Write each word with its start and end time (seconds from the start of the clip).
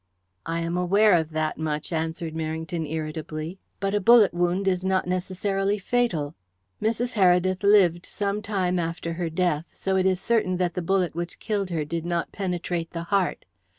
"I 0.47 0.61
am 0.61 0.77
aware 0.77 1.13
of 1.13 1.29
that 1.29 1.59
much," 1.59 1.93
answered 1.93 2.33
Merrington 2.33 2.89
irritably. 2.89 3.59
"But 3.79 3.93
a 3.93 3.99
bullet 3.99 4.33
wound 4.33 4.67
is 4.67 4.83
not 4.83 5.05
necessarily 5.05 5.77
fatal. 5.77 6.33
Mrs. 6.81 7.13
Heredith 7.13 7.61
lived 7.61 8.07
some 8.07 8.41
time 8.41 8.79
after 8.79 9.13
her 9.13 9.29
death, 9.29 9.65
so 9.71 9.97
it 9.97 10.07
is 10.07 10.19
certain 10.19 10.57
that 10.57 10.73
the 10.73 10.81
bullet 10.81 11.13
which 11.13 11.37
killed 11.37 11.69
her 11.69 11.85
did 11.85 12.03
not 12.03 12.31
penetrate 12.31 12.89
the 12.89 13.03
heart. 13.13 13.45